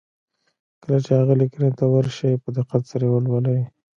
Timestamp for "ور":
1.93-2.05